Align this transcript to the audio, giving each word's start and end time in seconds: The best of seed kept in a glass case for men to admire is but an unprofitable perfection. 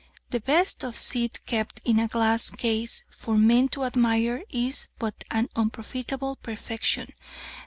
The 0.31 0.39
best 0.39 0.83
of 0.83 0.97
seed 0.97 1.45
kept 1.45 1.79
in 1.85 1.99
a 1.99 2.07
glass 2.07 2.49
case 2.49 3.03
for 3.11 3.37
men 3.37 3.67
to 3.69 3.83
admire 3.85 4.41
is 4.49 4.87
but 4.97 5.23
an 5.29 5.49
unprofitable 5.55 6.37
perfection. 6.37 7.13